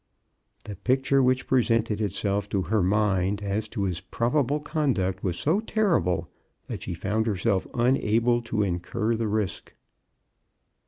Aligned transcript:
The 0.63 0.75
picture 0.75 1.21
which 1.21 1.45
presented 1.45 2.01
itself 2.01 2.49
to 2.49 2.63
her 2.63 2.81
mind 2.81 3.43
as 3.43 3.67
to 3.67 3.83
his 3.83 4.01
probable 4.01 4.59
conduct 4.59 5.23
was 5.23 5.37
so 5.37 5.59
terrible 5.59 6.27
that 6.65 6.81
she 6.81 6.95
found 6.95 7.27
herself 7.27 7.67
unable 7.75 8.41
to 8.41 8.63
incur 8.63 9.13
the 9.13 9.27
risk. 9.27 9.75